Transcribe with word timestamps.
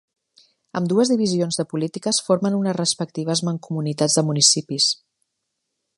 Ambdues 0.79 1.11
divisions 1.11 1.59
de 1.59 1.65
polítiques 1.73 2.21
formen 2.29 2.57
unes 2.61 2.77
respectives 2.79 3.45
mancomunitats 3.51 4.19
de 4.21 4.25
municipis. 4.31 4.93